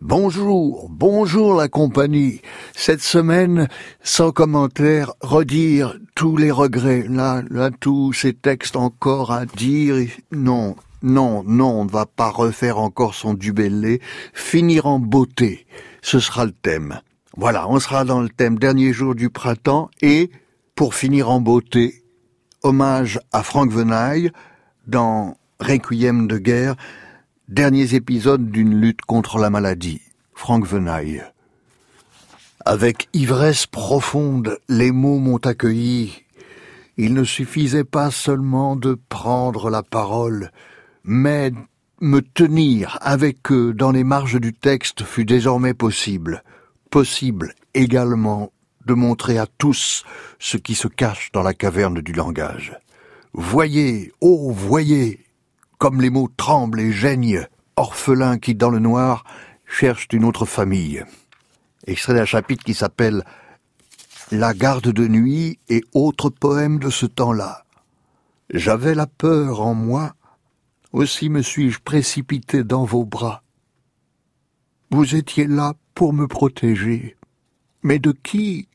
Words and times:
Bonjour, 0.00 0.88
bonjour 0.88 1.54
la 1.54 1.68
compagnie. 1.68 2.40
Cette 2.74 3.02
semaine, 3.02 3.68
sans 4.02 4.32
commentaire, 4.32 5.12
redire 5.20 5.98
tous 6.14 6.36
les 6.36 6.50
regrets. 6.50 7.04
Là, 7.08 7.42
là, 7.50 7.70
tous 7.70 8.12
ces 8.12 8.32
textes 8.32 8.76
encore 8.76 9.32
à 9.32 9.46
dire. 9.46 9.96
Non, 10.32 10.76
non, 11.02 11.42
non, 11.44 11.80
on 11.80 11.84
ne 11.84 11.90
va 11.90 12.06
pas 12.06 12.30
refaire 12.30 12.78
encore 12.78 13.14
son 13.14 13.34
dubellé. 13.34 14.00
Finir 14.32 14.86
en 14.86 14.98
beauté, 14.98 15.66
ce 16.02 16.18
sera 16.18 16.44
le 16.44 16.52
thème. 16.52 17.00
Voilà, 17.36 17.68
on 17.68 17.78
sera 17.78 18.04
dans 18.04 18.20
le 18.20 18.28
thème 18.28 18.58
dernier 18.58 18.92
jour 18.92 19.14
du 19.14 19.28
printemps 19.28 19.90
et, 20.00 20.30
pour 20.74 20.94
finir 20.94 21.30
en 21.30 21.40
beauté, 21.40 22.02
hommage 22.62 23.20
à 23.32 23.42
Franck 23.42 23.70
Venaille 23.70 24.30
dans 24.86 25.36
Requiem 25.60 26.26
de 26.26 26.38
guerre, 26.38 26.76
Derniers 27.48 27.94
épisodes 27.94 28.50
d'une 28.50 28.80
lutte 28.80 29.02
contre 29.02 29.38
la 29.38 29.50
maladie. 29.50 30.00
Franck 30.34 30.66
Venaille. 30.66 31.22
Avec 32.64 33.08
ivresse 33.12 33.68
profonde, 33.68 34.58
les 34.68 34.90
mots 34.90 35.20
m'ont 35.20 35.38
accueilli. 35.38 36.24
Il 36.96 37.14
ne 37.14 37.22
suffisait 37.22 37.84
pas 37.84 38.10
seulement 38.10 38.74
de 38.74 38.98
prendre 39.08 39.70
la 39.70 39.84
parole, 39.84 40.50
mais 41.04 41.52
me 42.00 42.20
tenir 42.20 42.98
avec 43.00 43.52
eux 43.52 43.72
dans 43.72 43.92
les 43.92 44.02
marges 44.02 44.40
du 44.40 44.52
texte 44.52 45.04
fut 45.04 45.24
désormais 45.24 45.74
possible. 45.74 46.42
Possible 46.90 47.54
également 47.74 48.50
de 48.86 48.94
montrer 48.94 49.38
à 49.38 49.46
tous 49.46 50.02
ce 50.40 50.56
qui 50.56 50.74
se 50.74 50.88
cache 50.88 51.30
dans 51.32 51.42
la 51.44 51.54
caverne 51.54 52.00
du 52.00 52.10
langage. 52.10 52.76
Voyez, 53.34 54.12
oh 54.20 54.50
voyez, 54.50 55.20
comme 55.78 56.00
les 56.00 56.10
mots 56.10 56.30
tremblent 56.36 56.80
et 56.80 56.92
geignent, 56.92 57.46
orphelins 57.76 58.38
qui, 58.38 58.54
dans 58.54 58.70
le 58.70 58.78
noir, 58.78 59.24
cherchent 59.66 60.08
une 60.12 60.24
autre 60.24 60.46
famille. 60.46 61.04
Extrait 61.86 62.14
d'un 62.14 62.24
chapitre 62.24 62.64
qui 62.64 62.74
s'appelle 62.74 63.24
La 64.30 64.54
garde 64.54 64.88
de 64.88 65.06
nuit 65.06 65.58
et 65.68 65.82
autres 65.92 66.30
poèmes 66.30 66.78
de 66.78 66.90
ce 66.90 67.06
temps-là. 67.06 67.64
J'avais 68.52 68.94
la 68.94 69.06
peur 69.06 69.60
en 69.60 69.74
moi, 69.74 70.14
aussi 70.92 71.28
me 71.28 71.42
suis-je 71.42 71.80
précipité 71.80 72.64
dans 72.64 72.84
vos 72.84 73.04
bras. 73.04 73.42
Vous 74.90 75.14
étiez 75.14 75.46
là 75.46 75.74
pour 75.94 76.12
me 76.12 76.26
protéger. 76.26 77.16
Mais 77.82 77.98
de 77.98 78.12
qui? 78.12 78.68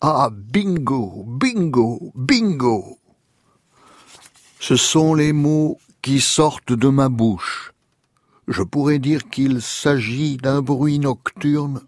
Ah, 0.00 0.30
bingo, 0.32 1.24
bingo, 1.26 2.12
bingo. 2.14 2.98
Ce 4.60 4.76
sont 4.76 5.14
les 5.14 5.32
mots 5.32 5.78
qui 6.02 6.20
sortent 6.20 6.72
de 6.72 6.88
ma 6.88 7.08
bouche. 7.08 7.72
Je 8.48 8.62
pourrais 8.62 8.98
dire 8.98 9.30
qu'il 9.30 9.62
s'agit 9.62 10.36
d'un 10.36 10.60
bruit 10.60 10.98
nocturne. 10.98 11.80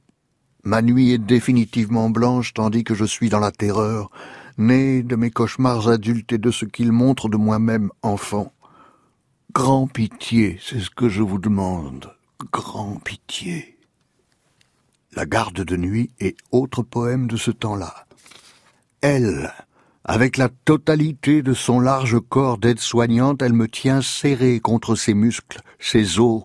Ma 0.63 0.83
nuit 0.83 1.11
est 1.11 1.19
définitivement 1.19 2.09
blanche 2.11 2.55
tandis 2.55 2.85
que 2.85 2.95
je 2.95 3.05
suis 3.05 3.29
dans 3.29 3.41
la 3.41 3.51
terreur, 3.51 4.11
né 4.57 5.03
de 5.03 5.17
mes 5.17 5.33
cauchemars 5.33 5.89
adultes 5.89 6.33
et 6.33 6.39
de 6.39 6.53
ce 6.53 6.65
qu'ils 6.65 6.93
montrent 6.93 7.29
de 7.29 7.37
moi-même 7.37 7.91
enfant. 8.03 8.53
Grand 9.53 9.89
pitié, 9.89 10.59
c'est 10.63 10.81
ce 10.81 10.91
que 10.91 11.09
je 11.09 11.23
vous 11.23 11.39
demande. 11.39 12.15
Grand 12.53 13.01
pitié. 13.05 13.77
La 15.15 15.27
garde 15.27 15.61
de 15.61 15.77
nuit 15.77 16.11
et 16.21 16.37
autre 16.53 16.83
poème 16.83 17.27
de 17.27 17.37
ce 17.37 17.51
temps-là. 17.51 18.07
Elle, 19.01 19.53
avec 20.05 20.37
la 20.37 20.51
totalité 20.51 21.41
de 21.43 21.55
son 21.55 21.81
large 21.81 22.19
corps 22.29 22.59
d'aide-soignante, 22.59 23.41
elle 23.41 23.55
me 23.55 23.69
tient 23.69 24.03
serré 24.03 24.61
contre 24.61 24.97
ses 24.97 25.15
muscles, 25.15 25.61
ses 25.79 26.19
os, 26.19 26.43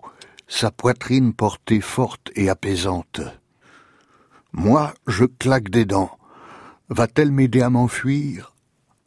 sa 0.48 0.70
poitrine 0.70 1.34
portée 1.34 1.80
forte 1.80 2.30
et 2.34 2.48
apaisante. 2.48 3.20
Moi, 4.52 4.94
je 5.06 5.26
claque 5.26 5.68
des 5.68 5.84
dents. 5.84 6.10
Va-t-elle 6.88 7.30
m'aider 7.30 7.60
à 7.60 7.70
m'enfuir 7.70 8.54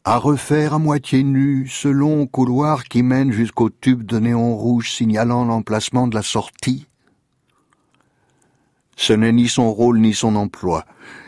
À 0.04 0.18
refaire 0.18 0.74
à 0.74 0.78
moitié 0.78 1.24
nu 1.24 1.68
ce 1.68 1.88
long 1.88 2.26
couloir 2.26 2.84
qui 2.84 3.02
mène 3.02 3.32
jusqu'au 3.32 3.68
tube 3.68 4.04
de 4.04 4.18
néon 4.20 4.56
rouge 4.56 4.90
signalant 4.92 5.44
l'emplacement 5.44 6.06
de 6.06 6.14
la 6.14 6.22
sortie? 6.22 6.86
Ce 8.96 9.12
n'est 9.12 9.32
ni 9.32 9.48
son 9.48 9.72
rôle 9.72 9.98
ni 9.98 10.14
son 10.14 10.36
emploi. 10.36 10.84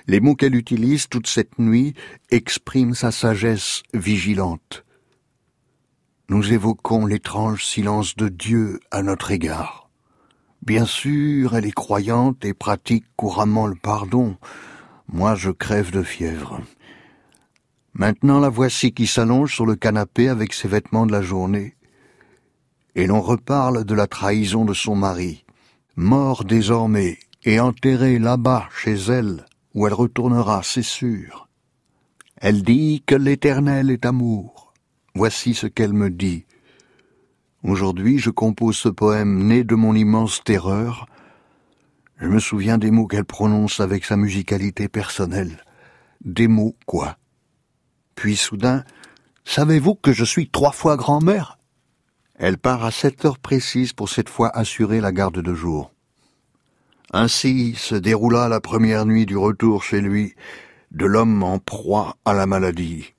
Les 0.07 0.21
mots 0.21 0.35
qu'elle 0.35 0.55
utilise 0.55 1.09
toute 1.09 1.27
cette 1.27 1.59
nuit 1.59 1.95
expriment 2.31 2.95
sa 2.95 3.11
sagesse 3.11 3.83
vigilante. 3.93 4.85
Nous 6.29 6.53
évoquons 6.53 7.07
l'étrange 7.07 7.65
silence 7.65 8.17
de 8.17 8.29
Dieu 8.29 8.81
à 8.91 9.03
notre 9.03 9.31
égard. 9.31 9.89
Bien 10.63 10.85
sûr, 10.85 11.55
elle 11.55 11.67
est 11.67 11.73
croyante 11.73 12.45
et 12.45 12.55
pratique 12.55 13.05
couramment 13.15 13.67
le 13.67 13.77
pardon. 13.77 14.37
Moi, 15.09 15.37
je 15.37 15.51
crève 15.51 15.93
de 15.93 16.03
fièvre. 16.03 16.61
Maintenant, 17.95 18.41
la 18.41 18.49
voici 18.49 18.93
qui 18.93 19.07
s'allonge 19.07 19.55
sur 19.55 19.67
le 19.67 19.77
canapé 19.77 20.29
avec 20.29 20.53
ses 20.53 20.69
vêtements 20.69 21.07
de 21.07 21.13
la 21.13 21.23
journée. 21.23 21.77
Et 22.97 23.07
l'on 23.07 23.21
reparle 23.21 23.85
de 23.85 23.95
la 23.95 24.07
trahison 24.07 24.65
de 24.65 24.75
son 24.75 24.97
mari, 24.97 25.45
mort 25.95 26.45
désormais 26.45 27.19
et 27.47 27.61
enterré 27.61 28.19
là-bas 28.19 28.69
chez 28.77 28.95
elle, 28.95 29.47
où 29.73 29.87
elle 29.87 29.95
retournera, 29.95 30.63
c'est 30.65 30.83
sûr. 30.83 31.49
Elle 32.37 32.63
dit 32.63 33.05
que 33.07 33.15
l'éternel 33.15 33.91
est 33.91 34.05
amour. 34.05 34.75
Voici 35.15 35.55
ce 35.55 35.69
qu'elle 35.69 35.93
me 35.93 36.11
dit. 36.11 36.45
Aujourd'hui, 37.63 38.19
je 38.19 38.31
compose 38.31 38.77
ce 38.77 38.89
poème 38.89 39.47
né 39.47 39.63
de 39.63 39.77
mon 39.77 39.95
immense 39.95 40.43
terreur. 40.43 41.07
Je 42.19 42.27
me 42.27 42.41
souviens 42.41 42.79
des 42.79 42.91
mots 42.91 43.07
qu'elle 43.07 43.25
prononce 43.25 43.79
avec 43.79 44.05
sa 44.05 44.17
musicalité 44.17 44.89
personnelle. 44.89 45.65
Des 46.25 46.49
mots, 46.49 46.77
quoi. 46.85 47.17
Puis 48.17 48.37
soudain, 48.37 48.85
savez-vous 49.45 49.95
que 49.95 50.13
je 50.13 50.25
suis 50.25 50.51
trois 50.51 50.73
fois 50.73 50.97
grand-mère? 50.97 51.59
Elle 52.35 52.59
part 52.59 52.85
à 52.85 52.91
sept 52.91 53.25
heures 53.25 53.39
précises 53.39 53.93
pour 53.93 54.09
cette 54.09 54.29
fois 54.29 54.49
assurer 54.49 55.01
la 55.01 55.13
garde 55.13 55.41
de 55.41 55.55
jour. 55.55 55.93
Ainsi 57.13 57.75
se 57.77 57.95
déroula 57.95 58.49
la 58.49 58.61
première 58.61 59.07
nuit 59.07 59.27
du 59.27 59.37
retour 59.37 59.83
chez 59.83 60.01
lui 60.01 60.35
de 60.91 61.07
l'homme 61.07 61.43
en 61.43 61.59
proie 61.59 62.17
à 62.25 62.35
la 62.35 62.47
maladie. 62.47 63.16